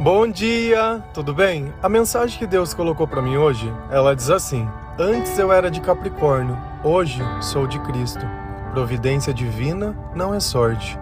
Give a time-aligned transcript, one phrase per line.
[0.00, 1.74] Bom dia, tudo bem?
[1.82, 5.80] A mensagem que Deus colocou para mim hoje, ela diz assim: Antes eu era de
[5.80, 8.24] Capricórnio, hoje sou de Cristo.
[8.70, 10.96] Providência divina não é sorte.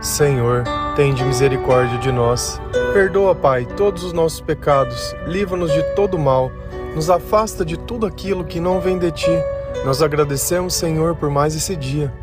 [0.00, 0.62] Senhor,
[0.94, 2.60] tende misericórdia de nós.
[2.92, 6.52] Perdoa, Pai, todos os nossos pecados, livra-nos de todo mal,
[6.94, 9.42] nos afasta de tudo aquilo que não vem de ti.
[9.84, 12.14] Nós agradecemos, Senhor, por mais esse dia,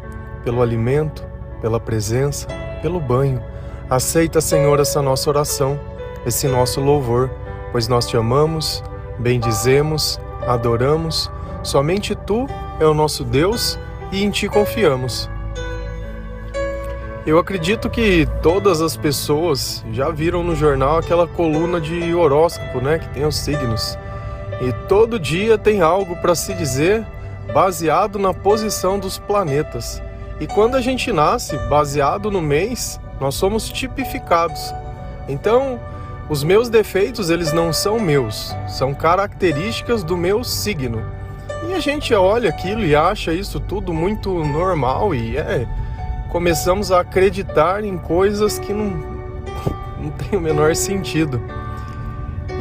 [0.46, 1.28] pelo alimento,
[1.60, 2.48] pela presença,
[2.82, 3.44] pelo banho
[3.90, 5.80] Aceita, Senhor, essa nossa oração,
[6.26, 7.30] esse nosso louvor,
[7.72, 8.84] pois nós te amamos,
[9.20, 11.32] bendizemos, adoramos.
[11.62, 12.48] Somente tu
[12.80, 13.78] é o nosso Deus
[14.12, 15.30] e em ti confiamos.
[17.28, 22.98] Eu acredito que todas as pessoas já viram no jornal aquela coluna de horóscopo, né,
[22.98, 23.98] que tem os signos.
[24.62, 27.06] E todo dia tem algo para se dizer
[27.54, 30.02] baseado na posição dos planetas.
[30.40, 34.74] E quando a gente nasce, baseado no mês, nós somos tipificados.
[35.28, 35.80] Então,
[36.30, 41.04] os meus defeitos, eles não são meus, são características do meu signo.
[41.70, 45.68] E a gente olha aquilo e acha isso tudo muito normal e é
[46.36, 48.90] começamos a acreditar em coisas que não,
[49.98, 51.42] não tem o menor sentido.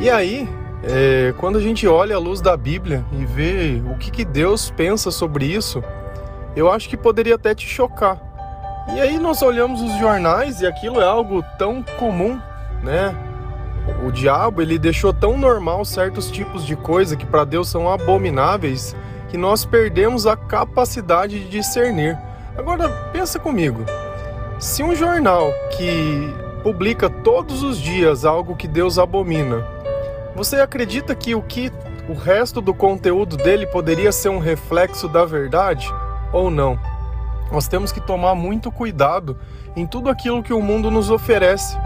[0.00, 0.48] E aí,
[0.84, 4.70] é, quando a gente olha a luz da Bíblia e vê o que, que Deus
[4.70, 5.82] pensa sobre isso,
[6.54, 8.23] eu acho que poderia até te chocar.
[8.92, 12.40] E aí nós olhamos os jornais e aquilo é algo tão comum,
[12.82, 13.14] né?
[14.04, 18.94] O diabo ele deixou tão normal certos tipos de coisa que para Deus são abomináveis
[19.28, 22.16] que nós perdemos a capacidade de discernir.
[22.56, 23.84] Agora pensa comigo,
[24.58, 29.66] se um jornal que publica todos os dias algo que Deus abomina,
[30.36, 31.72] você acredita que o que
[32.08, 35.92] o resto do conteúdo dele poderia ser um reflexo da verdade
[36.32, 36.78] ou não?
[37.52, 39.36] Nós temos que tomar muito cuidado
[39.76, 41.78] em tudo aquilo que o mundo nos oferece,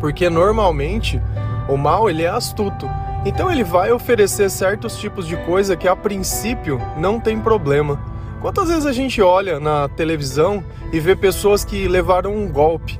[0.00, 1.20] porque normalmente
[1.68, 2.88] o mal ele é astuto.
[3.24, 8.00] Então ele vai oferecer certos tipos de coisa que a princípio não tem problema.
[8.40, 10.62] Quantas vezes a gente olha na televisão
[10.92, 12.98] e vê pessoas que levaram um golpe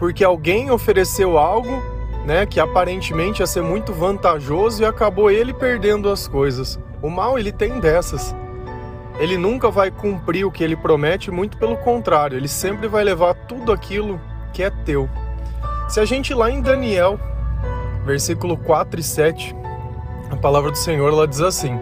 [0.00, 1.82] porque alguém ofereceu algo,
[2.24, 6.80] né, que aparentemente ia ser muito vantajoso e acabou ele perdendo as coisas.
[7.02, 8.34] O mal ele tem dessas
[9.20, 13.34] ele nunca vai cumprir o que ele promete, muito pelo contrário, ele sempre vai levar
[13.34, 14.18] tudo aquilo
[14.50, 15.10] que é teu.
[15.90, 17.20] Se a gente lá em Daniel,
[18.02, 19.54] versículo 4 e 7,
[20.30, 21.78] a palavra do Senhor ela diz assim: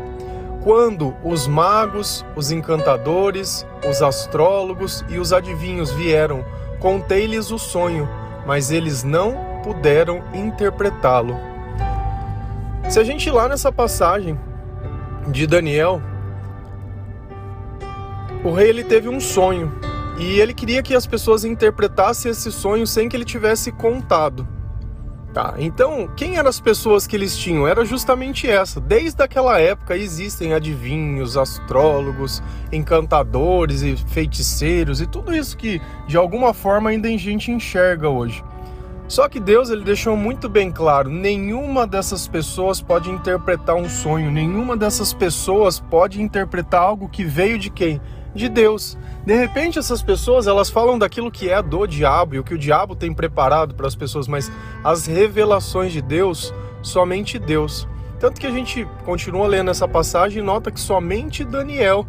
[0.64, 6.44] Quando os magos, os encantadores, os astrólogos e os adivinhos vieram,
[6.80, 8.08] contei-lhes o sonho,
[8.48, 11.36] mas eles não puderam interpretá-lo.
[12.88, 14.36] Se a gente lá nessa passagem
[15.28, 16.02] de Daniel,
[18.44, 19.72] o rei ele teve um sonho
[20.18, 24.46] e ele queria que as pessoas interpretassem esse sonho sem que ele tivesse contado.
[25.32, 27.68] Tá, então quem eram as pessoas que eles tinham?
[27.68, 28.80] Era justamente essa.
[28.80, 36.54] Desde aquela época existem adivinhos, astrólogos, encantadores e feiticeiros e tudo isso que de alguma
[36.54, 38.42] forma ainda a gente enxerga hoje.
[39.06, 44.30] Só que Deus ele deixou muito bem claro: nenhuma dessas pessoas pode interpretar um sonho,
[44.30, 48.00] nenhuma dessas pessoas pode interpretar algo que veio de quem?
[48.38, 48.96] De Deus.
[49.26, 52.58] De repente essas pessoas elas falam daquilo que é do diabo e o que o
[52.58, 54.50] diabo tem preparado para as pessoas, mas
[54.82, 57.86] as revelações de Deus, somente Deus.
[58.18, 62.06] Tanto que a gente continua lendo essa passagem e nota que somente Daniel,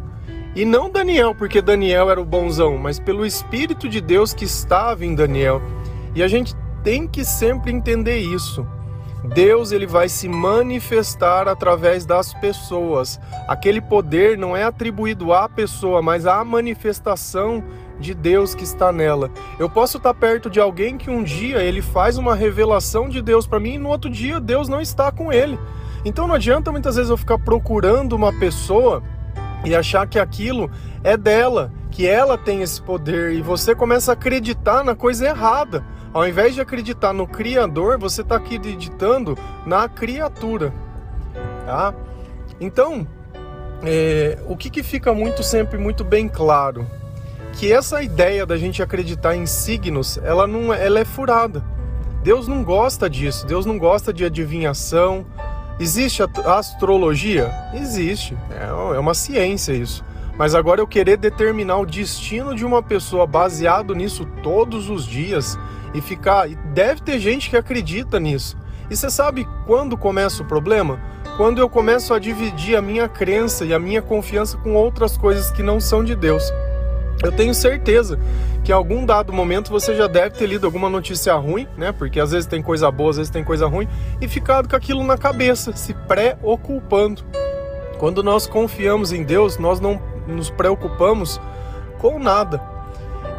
[0.54, 5.04] e não Daniel porque Daniel era o bonzão, mas pelo Espírito de Deus que estava
[5.04, 5.60] em Daniel.
[6.14, 8.66] E a gente tem que sempre entender isso.
[9.24, 13.20] Deus ele vai se manifestar através das pessoas.
[13.46, 17.62] Aquele poder não é atribuído à pessoa, mas à manifestação
[17.98, 19.30] de Deus que está nela.
[19.58, 23.46] Eu posso estar perto de alguém que um dia ele faz uma revelação de Deus
[23.46, 25.58] para mim e no outro dia Deus não está com ele.
[26.04, 29.02] Então não adianta muitas vezes eu ficar procurando uma pessoa
[29.64, 30.70] e achar que aquilo
[31.04, 35.84] é dela, que ela tem esse poder e você começa a acreditar na coisa errada.
[36.12, 40.72] Ao invés de acreditar no Criador, você está acreditando na criatura.
[41.64, 41.94] Tá?
[42.60, 43.06] Então,
[43.82, 46.86] é, o que, que fica muito sempre muito bem claro?
[47.52, 51.62] Que essa ideia da gente acreditar em signos, ela não ela é furada.
[52.22, 53.46] Deus não gosta disso.
[53.46, 55.24] Deus não gosta de adivinhação.
[55.78, 57.50] Existe a astrologia?
[57.72, 58.36] Existe.
[58.50, 60.04] É, é uma ciência isso.
[60.40, 65.58] Mas agora eu querer determinar o destino de uma pessoa baseado nisso todos os dias
[65.92, 66.48] e ficar.
[66.72, 68.56] Deve ter gente que acredita nisso.
[68.88, 70.98] E você sabe quando começa o problema?
[71.36, 75.50] Quando eu começo a dividir a minha crença e a minha confiança com outras coisas
[75.50, 76.50] que não são de Deus.
[77.22, 78.18] Eu tenho certeza
[78.64, 81.92] que em algum dado momento você já deve ter lido alguma notícia ruim, né?
[81.92, 83.86] Porque às vezes tem coisa boa, às vezes tem coisa ruim,
[84.22, 87.22] e ficado com aquilo na cabeça, se preocupando.
[87.98, 90.00] Quando nós confiamos em Deus, nós não
[90.30, 91.40] nos preocupamos
[91.98, 92.60] com nada.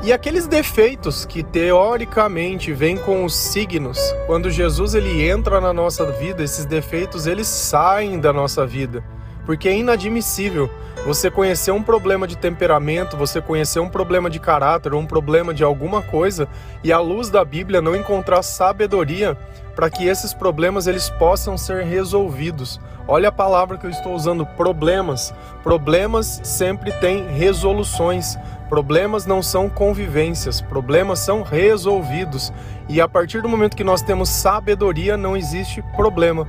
[0.03, 6.05] E aqueles defeitos que teoricamente vêm com os signos, quando Jesus ele entra na nossa
[6.11, 9.03] vida, esses defeitos eles saem da nossa vida
[9.45, 10.69] porque é inadmissível
[11.05, 15.63] você conhecer um problema de temperamento, você conhecer um problema de caráter, um problema de
[15.63, 16.47] alguma coisa
[16.83, 19.35] e à luz da Bíblia não encontrar sabedoria
[19.75, 22.79] para que esses problemas eles possam ser resolvidos.
[23.07, 25.33] Olha a palavra que eu estou usando, problemas.
[25.63, 28.37] Problemas sempre têm resoluções.
[28.69, 32.53] Problemas não são convivências, problemas são resolvidos.
[32.87, 36.47] E a partir do momento que nós temos sabedoria, não existe problema.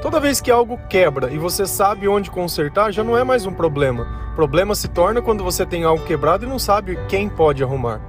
[0.00, 3.52] Toda vez que algo quebra e você sabe onde consertar, já não é mais um
[3.52, 4.06] problema.
[4.36, 8.00] Problema se torna quando você tem algo quebrado e não sabe quem pode arrumar.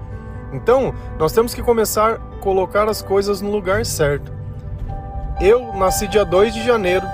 [0.52, 4.35] Então, nós temos que começar a colocar as coisas no lugar certo.
[5.42, 7.06] Eu nasci dia 2 de janeiro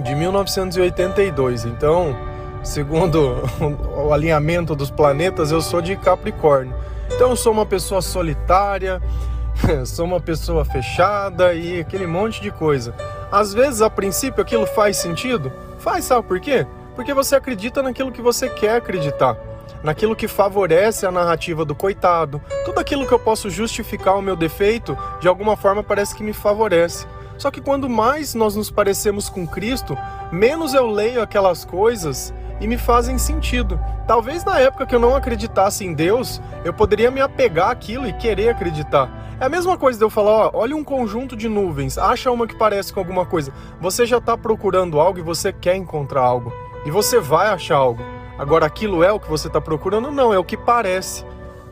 [0.00, 2.14] de 1982, então,
[2.62, 3.42] segundo
[3.96, 6.74] o alinhamento dos planetas, eu sou de Capricórnio.
[7.10, 9.00] Então, eu sou uma pessoa solitária,
[9.86, 12.94] sou uma pessoa fechada e aquele monte de coisa.
[13.32, 15.50] Às vezes, a princípio, aquilo faz sentido?
[15.78, 16.66] Faz, sabe por quê?
[16.94, 19.38] Porque você acredita naquilo que você quer acreditar,
[19.82, 22.42] naquilo que favorece a narrativa do coitado.
[22.66, 26.34] Tudo aquilo que eu posso justificar o meu defeito, de alguma forma parece que me
[26.34, 27.06] favorece.
[27.38, 29.96] Só que quando mais nós nos parecemos com Cristo,
[30.32, 33.78] menos eu leio aquelas coisas e me fazem sentido.
[34.06, 38.12] Talvez na época que eu não acreditasse em Deus, eu poderia me apegar àquilo e
[38.12, 39.36] querer acreditar.
[39.40, 42.46] É a mesma coisa de eu falar, ó, olha um conjunto de nuvens, acha uma
[42.46, 43.52] que parece com alguma coisa.
[43.80, 46.52] Você já está procurando algo e você quer encontrar algo.
[46.84, 48.02] E você vai achar algo.
[48.36, 50.10] Agora, aquilo é o que você está procurando?
[50.10, 51.24] Não, é o que parece.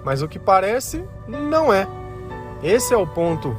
[0.05, 1.89] Mas o que parece não é.
[2.63, 3.57] Esse é o ponto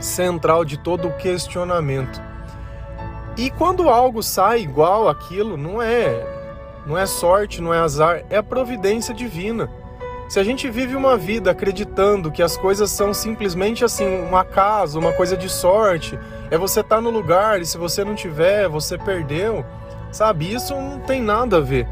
[0.00, 2.20] central de todo o questionamento.
[3.36, 6.38] E quando algo sai igual aquilo, não é
[6.86, 9.70] não é sorte, não é azar, é a providência divina.
[10.28, 14.98] Se a gente vive uma vida acreditando que as coisas são simplesmente assim, um acaso,
[14.98, 16.18] uma coisa de sorte,
[16.50, 19.64] é você estar tá no lugar e se você não tiver, você perdeu,
[20.12, 20.52] sabe?
[20.52, 21.86] Isso não tem nada a ver.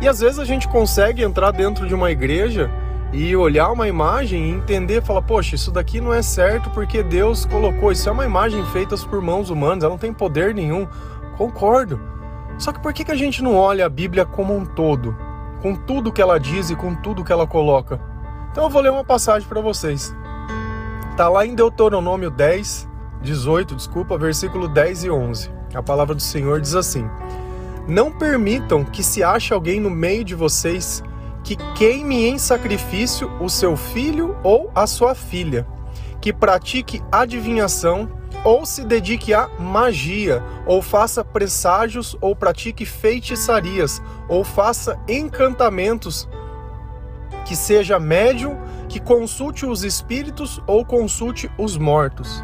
[0.00, 2.70] E às vezes a gente consegue entrar dentro de uma igreja
[3.12, 7.44] e olhar uma imagem e entender, falar, poxa, isso daqui não é certo porque Deus
[7.44, 10.86] colocou, isso é uma imagem feita por mãos humanas, ela não tem poder nenhum.
[11.36, 12.00] Concordo.
[12.58, 15.16] Só que por que, que a gente não olha a Bíblia como um todo?
[15.60, 18.00] Com tudo que ela diz e com tudo que ela coloca?
[18.50, 20.14] Então eu vou ler uma passagem para vocês.
[21.10, 22.88] Está lá em Deuteronômio 10,
[23.22, 25.50] 18, desculpa, versículo 10 e 11.
[25.74, 27.08] A palavra do Senhor diz assim:
[27.86, 31.02] Não permitam que se ache alguém no meio de vocês
[31.42, 35.66] que queime em sacrifício o seu filho ou a sua filha,
[36.20, 44.44] que pratique adivinhação ou se dedique à magia, ou faça presságios, ou pratique feitiçarias, ou
[44.44, 46.28] faça encantamentos,
[47.44, 48.56] que seja médium,
[48.88, 52.42] que consulte os espíritos ou consulte os mortos.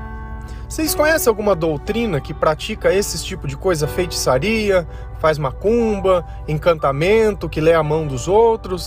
[0.68, 3.86] Vocês conhecem alguma doutrina que pratica esse tipo de coisa?
[3.86, 4.86] Feitiçaria,
[5.26, 8.86] faz macumba, encantamento, que lê a mão dos outros,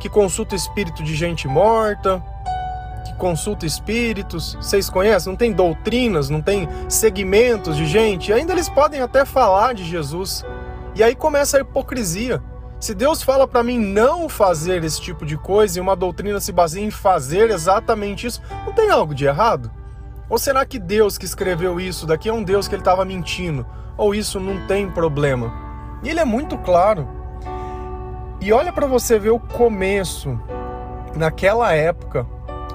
[0.00, 2.20] que consulta espírito de gente morta?
[3.16, 5.32] consulta espíritos, vocês conhecem?
[5.32, 8.30] Não tem doutrinas, não tem segmentos de gente.
[8.30, 10.44] Ainda eles podem até falar de Jesus.
[10.94, 12.42] E aí começa a hipocrisia.
[12.78, 16.52] Se Deus fala para mim não fazer esse tipo de coisa e uma doutrina se
[16.52, 19.70] baseia em fazer exatamente isso, não tem algo de errado?
[20.28, 23.64] Ou será que Deus que escreveu isso daqui é um Deus que ele estava mentindo?
[23.96, 25.65] Ou isso não tem problema?
[26.02, 27.08] E ele é muito claro.
[28.40, 30.38] E olha para você ver o começo.
[31.14, 32.26] Naquela época,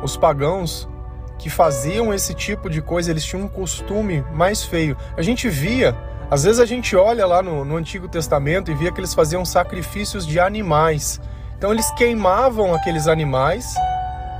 [0.01, 0.89] os pagãos
[1.37, 4.95] que faziam esse tipo de coisa, eles tinham um costume mais feio.
[5.17, 5.95] A gente via,
[6.29, 9.43] às vezes a gente olha lá no, no Antigo Testamento e via que eles faziam
[9.43, 11.19] sacrifícios de animais.
[11.57, 13.73] Então eles queimavam aqueles animais.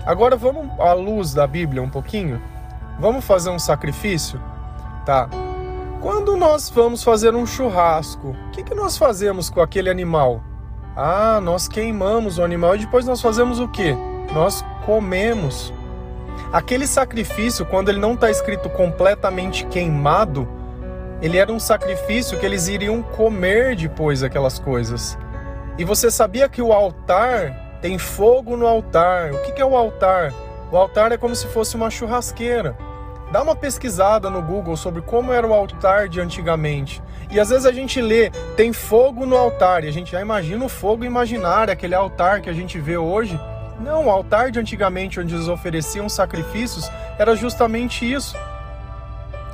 [0.06, 2.42] Agora vamos à luz da Bíblia um pouquinho.
[3.00, 4.40] Vamos fazer um sacrifício?
[5.06, 5.28] Tá.
[6.02, 10.44] Quando nós vamos fazer um churrasco, o que, que nós fazemos com aquele animal?
[10.96, 13.96] Ah, nós queimamos o animal e depois nós fazemos o quê?
[14.34, 15.72] Nós comemos.
[16.52, 20.48] Aquele sacrifício, quando ele não está escrito completamente queimado,
[21.22, 25.16] ele era um sacrifício que eles iriam comer depois aquelas coisas.
[25.78, 29.34] E você sabia que o altar tem fogo no altar.
[29.34, 30.34] O que é o altar?
[30.72, 32.76] O altar é como se fosse uma churrasqueira.
[33.32, 37.02] Dá uma pesquisada no Google sobre como era o altar de antigamente.
[37.30, 40.66] E às vezes a gente lê, tem fogo no altar, e a gente já imagina
[40.66, 43.40] o fogo imaginário, aquele altar que a gente vê hoje.
[43.80, 48.36] Não, o altar de antigamente, onde eles ofereciam sacrifícios, era justamente isso.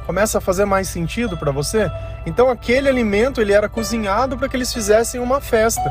[0.07, 1.87] Começa a fazer mais sentido para você?
[2.25, 5.83] Então aquele alimento ele era cozinhado para que eles fizessem uma festa.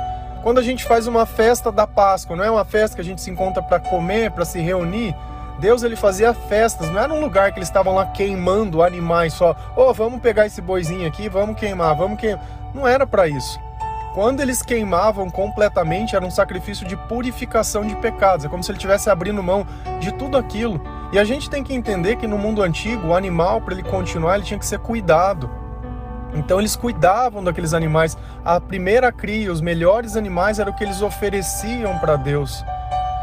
[0.43, 3.21] Quando a gente faz uma festa da Páscoa, não é uma festa que a gente
[3.21, 5.15] se encontra para comer, para se reunir,
[5.59, 9.57] Deus ele fazia festas, não era um lugar que eles estavam lá queimando animais só.
[9.75, 12.45] Oh, vamos pegar esse boizinho aqui, vamos queimar, vamos queimar.
[12.75, 13.59] Não era para isso.
[14.17, 18.47] Quando eles queimavam completamente, era um sacrifício de purificação de pecados.
[18.47, 19.67] É como se ele estivesse abrindo mão
[20.01, 20.81] de tudo aquilo.
[21.13, 24.37] E a gente tem que entender que no mundo antigo, o animal, para ele continuar,
[24.37, 25.51] ele tinha que ser cuidado.
[26.35, 28.17] Então eles cuidavam daqueles animais.
[28.45, 32.65] A primeira cria, os melhores animais, era o que eles ofereciam para Deus.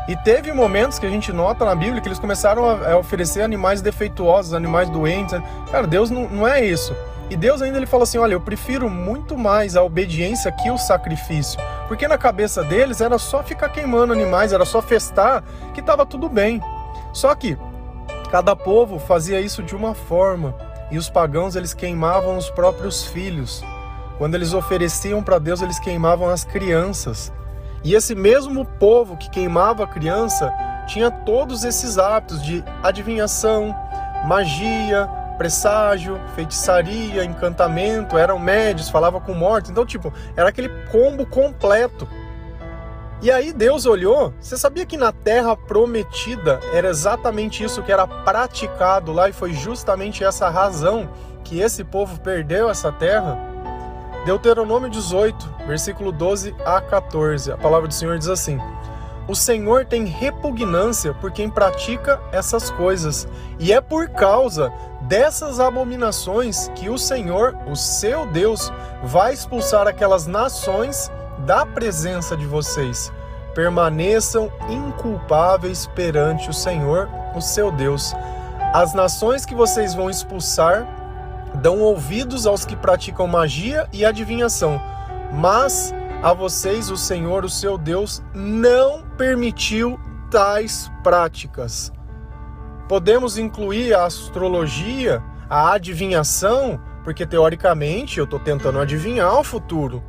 [0.07, 3.81] E teve momentos que a gente nota na Bíblia que eles começaram a oferecer animais
[3.81, 5.39] defeituosos, animais doentes.
[5.72, 6.93] Cara, Deus não, não é isso.
[7.29, 10.77] E Deus ainda ele fala assim: olha, eu prefiro muito mais a obediência que o
[10.77, 11.60] sacrifício.
[11.88, 15.43] Porque na cabeça deles era só ficar queimando animais, era só festar,
[15.74, 16.62] que estava tudo bem.
[17.13, 17.57] Só que
[18.29, 20.53] cada povo fazia isso de uma forma.
[20.91, 23.63] E os pagãos eles queimavam os próprios filhos.
[24.17, 27.31] Quando eles ofereciam para Deus, eles queimavam as crianças.
[27.84, 30.54] E esse mesmo povo que queimava a criança
[30.88, 33.75] tinha todos esses hábitos de adivinhação,
[34.25, 39.72] magia, presságio, feitiçaria, encantamento, eram médios, falava com mortos.
[39.72, 42.08] Então, tipo, era aquele combo completo.
[43.22, 48.06] E aí Deus olhou, você sabia que na terra prometida era exatamente isso que era
[48.06, 51.10] praticado lá e foi justamente essa razão
[51.44, 53.52] que esse povo perdeu essa terra?
[54.25, 57.51] Deuteronômio 18, versículo 12 a 14.
[57.51, 58.58] A palavra do Senhor diz assim:
[59.27, 63.27] O Senhor tem repugnância por quem pratica essas coisas,
[63.60, 68.72] e é por causa dessas abominações que o Senhor, o seu Deus,
[69.03, 73.12] vai expulsar aquelas nações da presença de vocês.
[73.53, 78.15] Permaneçam inculpáveis perante o Senhor, o seu Deus.
[78.74, 80.88] As nações que vocês vão expulsar
[81.55, 84.81] dão ouvidos aos que praticam magia e adivinhação,
[85.31, 90.00] mas a vocês o Senhor, o seu Deus, não permitiu
[90.31, 91.91] tais práticas.
[92.88, 100.03] Podemos incluir a astrologia, a adivinhação, porque teoricamente eu estou tentando adivinhar o futuro.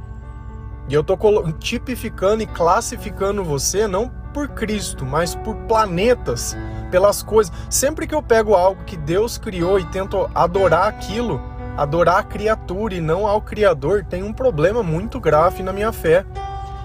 [0.88, 1.18] E eu estou
[1.52, 6.56] tipificando e classificando você não por Cristo, mas por planetas,
[6.94, 7.52] pelas coisas.
[7.68, 11.42] Sempre que eu pego algo que Deus criou e tento adorar aquilo,
[11.76, 16.24] adorar a criatura e não ao Criador, tem um problema muito grave na minha fé.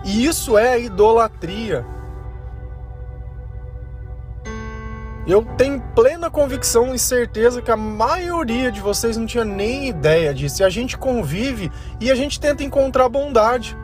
[0.04, 1.86] E isso é idolatria.
[5.28, 10.34] Eu tenho plena convicção e certeza que a maioria de vocês não tinha nem ideia
[10.34, 10.64] disso.
[10.64, 13.78] E a gente convive e a gente tenta encontrar bondade.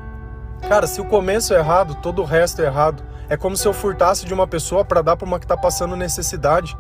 [0.68, 3.04] Cara, se o começo é errado, todo o resto é errado.
[3.30, 5.96] É como se eu furtasse de uma pessoa para dar para uma que está passando
[5.96, 6.78] necessidade.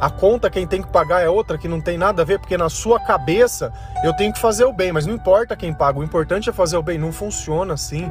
[0.00, 2.56] A conta quem tem que pagar é outra que não tem nada a ver, porque
[2.56, 3.72] na sua cabeça
[4.04, 6.76] eu tenho que fazer o bem, mas não importa quem paga, o importante é fazer
[6.76, 6.98] o bem.
[6.98, 8.10] Não funciona assim.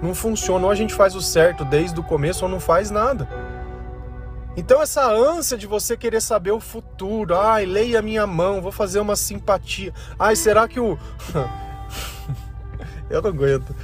[0.00, 0.64] Não funciona.
[0.64, 3.28] Ou a gente faz o certo desde o começo ou não faz nada.
[4.56, 9.00] Então essa ânsia de você querer saber o futuro, ai, leia minha mão, vou fazer
[9.00, 9.92] uma simpatia.
[10.18, 10.98] Ai, será que o
[13.10, 13.74] Eu não aguento.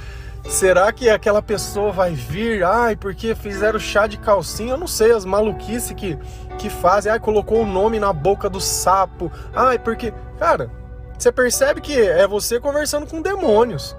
[0.47, 2.63] Será que aquela pessoa vai vir?
[2.63, 4.73] Ai, porque fizeram chá de calcinha?
[4.73, 6.17] Eu não sei, as maluquices que,
[6.57, 7.11] que fazem.
[7.11, 9.31] Ai, colocou o nome na boca do sapo.
[9.55, 10.13] Ai, porque.
[10.37, 10.69] Cara,
[11.17, 13.95] você percebe que é você conversando com demônios.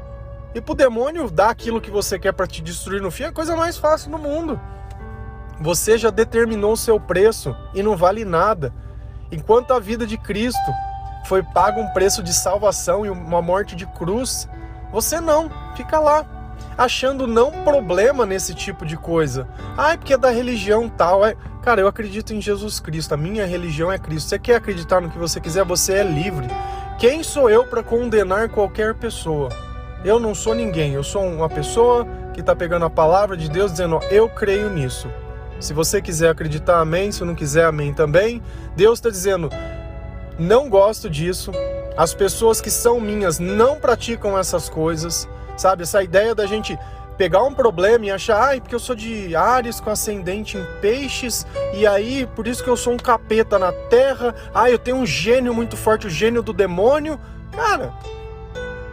[0.55, 3.33] E pro demônio dar aquilo que você quer para te destruir no fim é a
[3.33, 4.61] coisa mais fácil do mundo.
[5.61, 8.73] Você já determinou o seu preço e não vale nada.
[9.33, 10.71] Enquanto a vida de Cristo
[11.27, 14.49] foi paga um preço de salvação e uma morte de cruz,
[14.93, 16.25] você não, fica lá,
[16.77, 19.49] achando não problema nesse tipo de coisa.
[19.77, 21.25] Ai, porque é da religião tal.
[21.25, 21.37] É...
[21.63, 24.29] Cara, eu acredito em Jesus Cristo, a minha religião é Cristo.
[24.29, 26.47] Você quer acreditar no que você quiser, você é livre.
[26.99, 29.49] Quem sou eu para condenar qualquer pessoa?
[30.05, 33.71] Eu não sou ninguém, eu sou uma pessoa que está pegando a palavra de Deus
[33.73, 35.09] dizendo: Eu creio nisso.
[35.59, 37.11] Se você quiser acreditar, amém.
[37.11, 38.43] Se não quiser, amém também.
[38.77, 39.49] Deus está dizendo:
[40.39, 41.53] Não gosto disso,
[41.97, 45.83] as pessoas que são minhas não praticam essas coisas, sabe?
[45.83, 46.79] Essa ideia da gente
[47.17, 51.47] pegar um problema e achar, ai, porque eu sou de Ares com ascendente em peixes,
[51.73, 55.07] e aí por isso que eu sou um capeta na terra, ai, eu tenho um
[55.07, 57.19] gênio muito forte, o gênio do demônio.
[57.53, 57.93] Cara,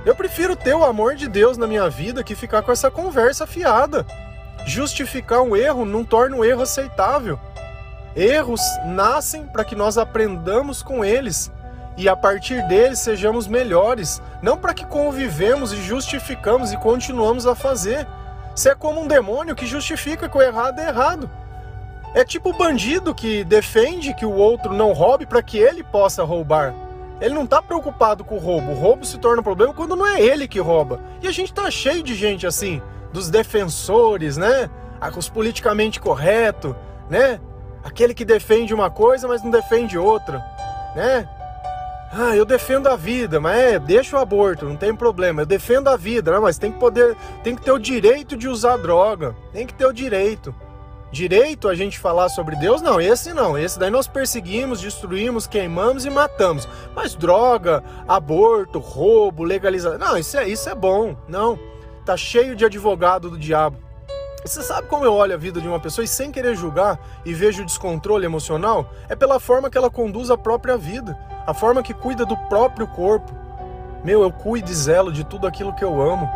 [0.06, 3.48] eu prefiro ter o amor de Deus na minha vida que ficar com essa conversa
[3.48, 4.06] fiada.
[4.66, 7.40] Justificar um erro não torna o erro aceitável.
[8.16, 11.52] Erros nascem para que nós aprendamos com eles
[11.98, 17.56] e a partir deles sejamos melhores, não para que convivemos e justificamos e continuamos a
[17.56, 18.08] fazer.
[18.56, 21.30] Você é como um demônio que justifica que o errado é errado.
[22.14, 26.24] É tipo o bandido que defende que o outro não roube para que ele possa
[26.24, 26.74] roubar.
[27.22, 28.72] Ele não está preocupado com o roubo.
[28.72, 31.00] O roubo se torna um problema quando não é ele que rouba.
[31.22, 32.82] E a gente tá cheio de gente assim,
[33.14, 34.70] dos defensores, né?
[35.16, 36.76] Os politicamente correto,
[37.10, 37.40] né?
[37.84, 40.44] Aquele que defende uma coisa, mas não defende outra,
[40.96, 41.28] né?
[42.14, 45.42] Ah, eu defendo a vida, mas é, deixa o aborto, não tem problema.
[45.42, 46.40] Eu defendo a vida, né?
[46.40, 49.34] mas tem que poder, tem que ter o direito de usar droga.
[49.54, 50.54] Tem que ter o direito.
[51.10, 52.82] Direito a gente falar sobre Deus?
[52.82, 53.58] Não, esse não.
[53.58, 56.68] Esse daí nós perseguimos, destruímos, queimamos e matamos.
[56.94, 59.98] Mas droga, aborto, roubo, legalização.
[59.98, 61.16] Não, isso é, isso é bom.
[61.30, 61.58] Não.
[62.06, 63.78] Tá cheio de advogado do diabo.
[64.44, 67.32] Você sabe como eu olho a vida de uma pessoa e sem querer julgar e
[67.32, 68.92] vejo o descontrole emocional?
[69.08, 72.88] É pela forma que ela conduz a própria vida, a forma que cuida do próprio
[72.88, 73.32] corpo.
[74.04, 76.28] Meu, eu cuido e zelo de tudo aquilo que eu amo.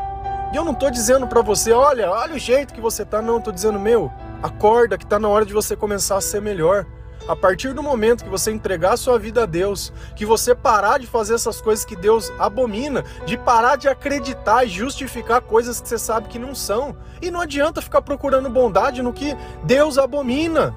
[0.54, 3.36] E eu não tô dizendo para você, olha, olha o jeito que você tá, não,
[3.36, 6.86] eu tô dizendo, meu, acorda que tá na hora de você começar a ser melhor.
[7.28, 11.00] A partir do momento que você entregar a sua vida a Deus, que você parar
[11.00, 15.88] de fazer essas coisas que Deus abomina, de parar de acreditar e justificar coisas que
[15.88, 16.96] você sabe que não são.
[17.22, 20.76] E não adianta ficar procurando bondade no que Deus abomina.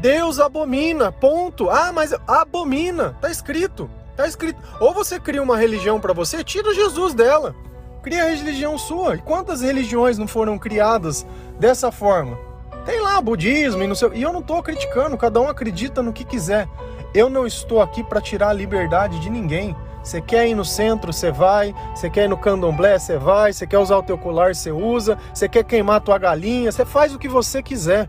[0.00, 1.70] Deus abomina, ponto.
[1.70, 3.88] Ah, mas abomina, tá escrito.
[4.16, 4.60] Tá escrito.
[4.80, 7.54] Ou você cria uma religião para você, tira Jesus dela.
[8.02, 9.14] Cria a religião sua.
[9.14, 11.24] E quantas religiões não foram criadas
[11.58, 12.47] dessa forma?
[12.88, 14.08] Tem lá budismo e não sei.
[14.14, 16.66] E eu não estou criticando, cada um acredita no que quiser.
[17.12, 19.76] Eu não estou aqui para tirar a liberdade de ninguém.
[20.02, 21.74] Você quer ir no centro, você vai.
[21.94, 23.52] Você quer ir no candomblé, você vai.
[23.52, 25.18] Você quer usar o teu colar, você usa.
[25.34, 28.08] Você quer queimar tua galinha, você faz o que você quiser.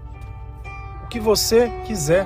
[1.04, 2.26] O que você quiser.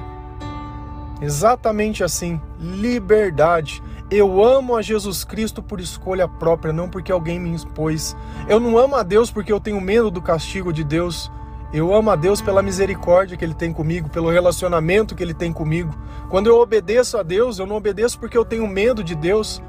[1.24, 2.40] Exatamente assim.
[2.60, 3.82] Liberdade.
[4.12, 8.16] Eu amo a Jesus Cristo por escolha própria, não porque alguém me impôs.
[8.48, 11.32] Eu não amo a Deus porque eu tenho medo do castigo de Deus.
[11.74, 15.52] Eu amo a Deus pela misericórdia que Ele tem comigo, pelo relacionamento que Ele tem
[15.52, 15.92] comigo.
[16.30, 19.60] Quando eu obedeço a Deus, eu não obedeço porque eu tenho medo de Deus,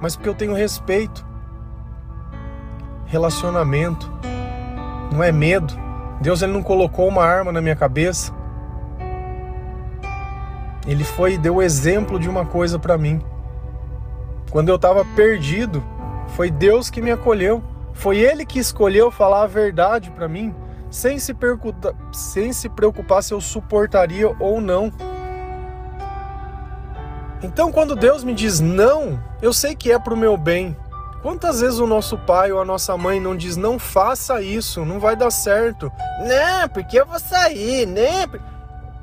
[0.00, 1.24] mas porque eu tenho respeito.
[3.06, 4.10] Relacionamento
[5.12, 5.72] não é medo.
[6.20, 8.32] Deus ele não colocou uma arma na minha cabeça.
[10.84, 13.22] Ele foi deu exemplo de uma coisa para mim.
[14.50, 15.84] Quando eu estava perdido,
[16.30, 17.62] foi Deus que me acolheu.
[17.92, 20.52] Foi Ele que escolheu falar a verdade para mim
[20.94, 21.34] sem se,
[22.12, 24.92] sem se preocupar se eu suportaria ou não.
[27.42, 30.76] Então, quando Deus me diz não, eu sei que é para o meu bem.
[31.20, 35.00] Quantas vezes o nosso pai ou a nossa mãe não diz não faça isso, não
[35.00, 35.90] vai dar certo?
[36.20, 38.28] Não, porque eu vou sair, né?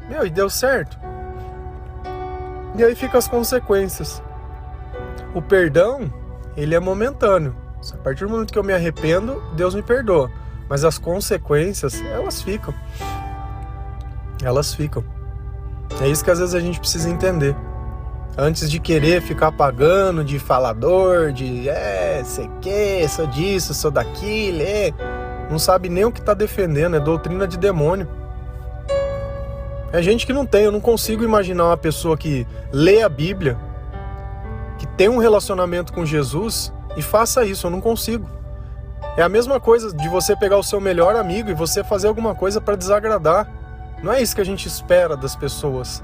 [0.07, 0.97] Meu, e deu certo.
[2.77, 4.23] E aí fica as consequências.
[5.35, 6.11] O perdão,
[6.55, 7.53] ele é momentâneo.
[7.93, 10.31] A partir do momento que eu me arrependo, Deus me perdoa
[10.71, 12.73] mas as consequências, elas ficam.
[14.41, 15.03] Elas ficam.
[15.99, 17.53] É isso que às vezes a gente precisa entender.
[18.37, 24.61] Antes de querer ficar pagando de falador, de é, sei que, sou disso, sou daquilo,
[24.61, 24.93] é.
[25.49, 28.07] Não sabe nem o que está defendendo, é doutrina de demônio.
[29.91, 33.57] É gente que não tem, eu não consigo imaginar uma pessoa que lê a Bíblia,
[34.79, 38.40] que tem um relacionamento com Jesus e faça isso, eu não consigo.
[39.17, 42.33] É a mesma coisa de você pegar o seu melhor amigo e você fazer alguma
[42.33, 43.47] coisa para desagradar.
[44.01, 46.01] Não é isso que a gente espera das pessoas,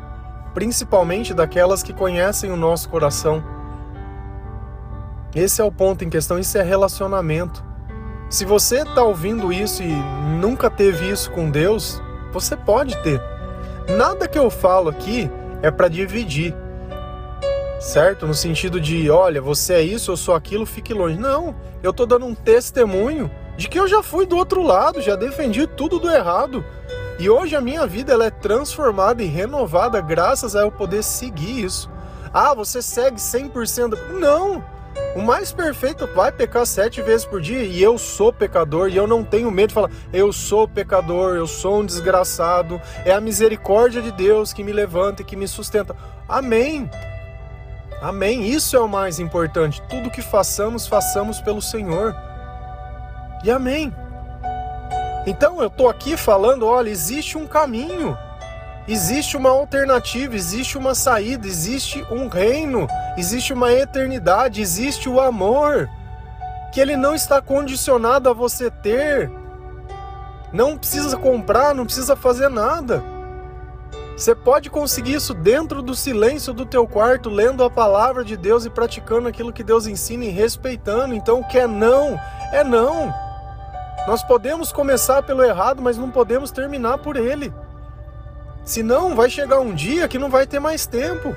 [0.54, 3.42] principalmente daquelas que conhecem o nosso coração.
[5.34, 7.64] Esse é o ponto em questão, isso é relacionamento.
[8.30, 9.94] Se você está ouvindo isso e
[10.42, 12.02] nunca teve isso com Deus,
[12.34, 13.22] você pode ter.
[13.96, 16.54] Nada que eu falo aqui é para dividir,
[17.80, 18.28] certo?
[18.28, 21.18] No sentido de, olha, você é isso, eu sou aquilo, fique longe.
[21.18, 25.16] Não, eu tô dando um testemunho de que eu já fui do outro lado, já
[25.16, 26.64] defendi tudo do errado.
[27.20, 31.64] E hoje a minha vida ela é transformada e renovada graças a eu poder seguir
[31.64, 31.90] isso.
[32.32, 33.98] Ah, você segue 100%?
[34.20, 34.64] Não!
[35.16, 39.08] O mais perfeito vai pecar sete vezes por dia e eu sou pecador e eu
[39.08, 44.02] não tenho medo de falar, eu sou pecador, eu sou um desgraçado, é a misericórdia
[44.02, 45.96] de Deus que me levanta e que me sustenta.
[46.28, 46.90] Amém!
[48.02, 48.46] Amém.
[48.46, 49.82] Isso é o mais importante.
[49.90, 52.16] Tudo que façamos, façamos pelo Senhor.
[53.44, 53.94] E amém.
[55.26, 58.18] Então eu estou aqui falando: olha, existe um caminho,
[58.88, 65.90] existe uma alternativa, existe uma saída, existe um reino, existe uma eternidade, existe o amor,
[66.72, 69.30] que ele não está condicionado a você ter.
[70.54, 73.04] Não precisa comprar, não precisa fazer nada.
[74.18, 78.66] Você pode conseguir isso dentro do silêncio do teu quarto, lendo a palavra de Deus
[78.66, 81.14] e praticando aquilo que Deus ensina e respeitando.
[81.14, 82.20] Então, o que é não,
[82.52, 83.14] é não.
[84.08, 87.54] Nós podemos começar pelo errado, mas não podemos terminar por ele.
[88.66, 91.36] Senão, vai chegar um dia que não vai ter mais tempo.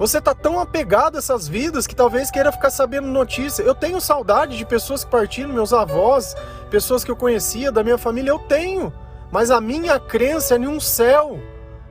[0.00, 3.62] Você tá tão apegado a essas vidas que talvez queira ficar sabendo notícia.
[3.62, 6.34] Eu tenho saudade de pessoas que partiram, meus avós,
[6.72, 8.92] pessoas que eu conhecia, da minha família, eu tenho.
[9.30, 11.38] Mas a minha crença é em um céu.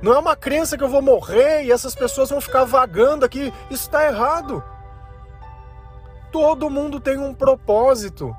[0.02, 3.54] Não é uma crença que eu vou morrer e essas pessoas vão ficar vagando aqui.
[3.70, 4.64] Isso está errado.
[6.32, 8.36] Todo mundo tem um propósito.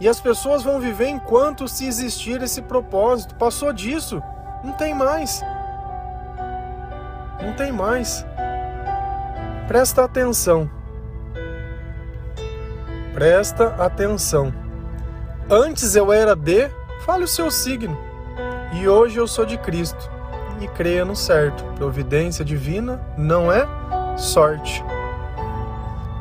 [0.00, 3.34] E as pessoas vão viver enquanto se existir esse propósito.
[3.36, 4.22] Passou disso,
[4.62, 5.42] não tem mais.
[7.42, 8.24] Não tem mais.
[9.66, 10.70] Presta atenção.
[13.14, 14.52] Presta atenção.
[15.48, 16.68] Antes eu era de,
[17.04, 17.98] fale o seu signo.
[18.72, 20.13] E hoje eu sou de Cristo.
[20.60, 21.64] E creia no certo.
[21.76, 23.66] Providência divina não é
[24.16, 24.84] sorte.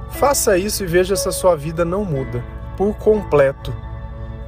[0.09, 2.43] Faça isso e veja se a sua vida não muda
[2.77, 3.73] por completo.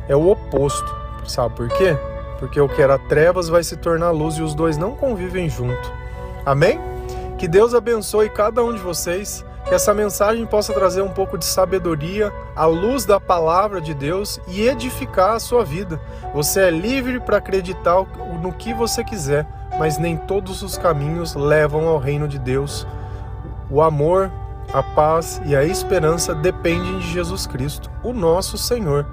[0.08, 0.96] É o oposto.
[1.28, 1.98] Sabe por quê?
[2.40, 5.92] Porque o que era trevas vai se tornar luz e os dois não convivem junto.
[6.46, 6.80] Amém?
[7.38, 11.46] Que Deus abençoe cada um de vocês, que essa mensagem possa trazer um pouco de
[11.46, 16.00] sabedoria, à luz da palavra de Deus e edificar a sua vida.
[16.34, 17.96] Você é livre para acreditar
[18.42, 19.46] no que você quiser,
[19.78, 22.88] mas nem todos os caminhos levam ao reino de Deus.
[23.70, 24.32] O amor,
[24.74, 29.06] a paz e a esperança dependem de Jesus Cristo, o nosso Senhor.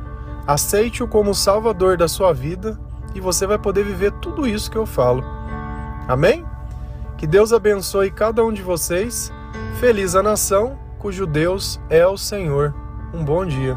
[0.47, 2.79] Aceite-o como Salvador da sua vida
[3.15, 5.25] e você vai poder viver tudo isso que eu falo.
[6.09, 6.45] Amém?
[7.17, 9.33] Que Deus abençoe cada um de vocês.
[9.79, 12.75] Feliz a nação cujo Deus é o Senhor.
[13.15, 13.77] Um bom dia.